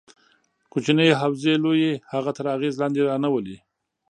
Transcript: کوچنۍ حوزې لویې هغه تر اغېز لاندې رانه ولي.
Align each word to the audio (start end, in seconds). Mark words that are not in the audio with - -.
کوچنۍ 0.71 1.09
حوزې 1.19 1.53
لویې 1.63 1.93
هغه 2.13 2.31
تر 2.37 2.45
اغېز 2.55 2.73
لاندې 2.81 3.01
رانه 3.07 3.29
ولي. 3.31 3.57